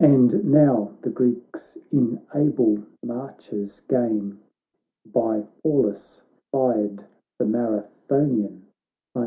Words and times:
And 0.00 0.50
now 0.50 0.92
the 1.02 1.10
Greeks 1.10 1.76
in 1.92 2.22
able 2.34 2.78
marches 3.04 3.80
gain. 3.86 4.38
By 5.04 5.42
Pallas 5.62 6.22
fired, 6.50 7.04
the 7.38 7.44
Marathonian 7.44 7.82
plain. 8.08 8.66